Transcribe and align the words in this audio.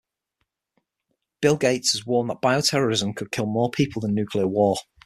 Bill 1.41 1.57
Gates 1.57 1.91
has 1.91 2.07
warned 2.07 2.31
that 2.31 2.41
bioterrorism 2.41 3.15
could 3.15 3.29
kill 3.31 3.45
more 3.45 3.69
people 3.69 4.01
than 4.01 4.15
nuclear 4.15 4.47
war. 4.47 4.77